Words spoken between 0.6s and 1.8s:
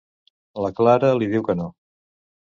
La Clara li diu que no.